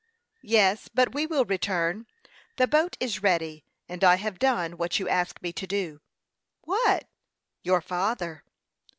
[0.41, 2.07] "Yes; but we will return.
[2.55, 6.01] The boat is ready, and I have done what you asked me to do."
[6.61, 7.07] "What?"
[7.61, 8.43] "Your father."